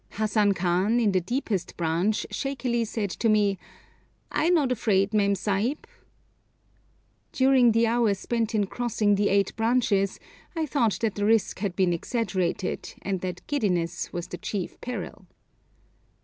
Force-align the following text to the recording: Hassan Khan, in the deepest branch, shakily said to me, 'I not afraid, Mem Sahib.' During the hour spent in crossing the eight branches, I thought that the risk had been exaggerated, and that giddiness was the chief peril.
Hassan 0.13 0.53
Khan, 0.55 0.99
in 0.99 1.11
the 1.11 1.21
deepest 1.21 1.77
branch, 1.77 2.25
shakily 2.31 2.85
said 2.85 3.11
to 3.11 3.29
me, 3.29 3.59
'I 4.31 4.49
not 4.49 4.71
afraid, 4.71 5.13
Mem 5.13 5.35
Sahib.' 5.35 5.85
During 7.31 7.71
the 7.71 7.85
hour 7.85 8.15
spent 8.15 8.55
in 8.55 8.65
crossing 8.65 9.13
the 9.13 9.29
eight 9.29 9.55
branches, 9.55 10.19
I 10.55 10.65
thought 10.65 10.97
that 11.01 11.13
the 11.13 11.25
risk 11.25 11.59
had 11.59 11.75
been 11.75 11.93
exaggerated, 11.93 12.95
and 13.03 13.21
that 13.21 13.45
giddiness 13.45 14.11
was 14.11 14.25
the 14.29 14.39
chief 14.39 14.81
peril. 14.81 15.27